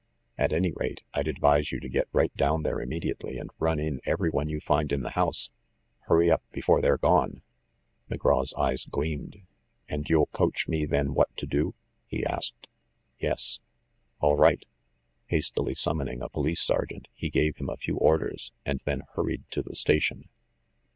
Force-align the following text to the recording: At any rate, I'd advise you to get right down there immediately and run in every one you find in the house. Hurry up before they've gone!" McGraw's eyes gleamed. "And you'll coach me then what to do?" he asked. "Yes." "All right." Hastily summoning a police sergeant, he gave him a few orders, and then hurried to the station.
At 0.35 0.51
any 0.51 0.71
rate, 0.71 1.03
I'd 1.13 1.27
advise 1.27 1.71
you 1.71 1.79
to 1.79 1.87
get 1.87 2.07
right 2.11 2.35
down 2.35 2.63
there 2.63 2.81
immediately 2.81 3.37
and 3.37 3.51
run 3.59 3.79
in 3.79 4.01
every 4.03 4.31
one 4.31 4.49
you 4.49 4.59
find 4.59 4.91
in 4.91 5.03
the 5.03 5.11
house. 5.11 5.51
Hurry 6.07 6.31
up 6.31 6.41
before 6.51 6.81
they've 6.81 6.99
gone!" 6.99 7.43
McGraw's 8.09 8.51
eyes 8.55 8.87
gleamed. 8.87 9.43
"And 9.87 10.09
you'll 10.09 10.25
coach 10.25 10.67
me 10.67 10.85
then 10.87 11.13
what 11.13 11.29
to 11.37 11.45
do?" 11.45 11.75
he 12.07 12.25
asked. 12.25 12.65
"Yes." 13.19 13.59
"All 14.19 14.37
right." 14.37 14.65
Hastily 15.27 15.75
summoning 15.75 16.23
a 16.23 16.29
police 16.29 16.61
sergeant, 16.61 17.07
he 17.13 17.29
gave 17.29 17.57
him 17.57 17.69
a 17.69 17.77
few 17.77 17.95
orders, 17.97 18.51
and 18.65 18.81
then 18.85 19.03
hurried 19.13 19.43
to 19.51 19.61
the 19.61 19.75
station. 19.75 20.29